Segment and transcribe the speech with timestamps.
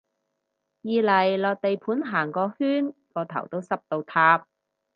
[0.81, 4.47] 二嚟落地盤行個圈個頭都濕到塌